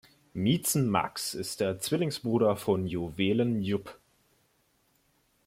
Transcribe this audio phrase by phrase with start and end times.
[0.33, 3.99] Miezen-Max ist der Zwillingsbruder von Juwelen-Jupp.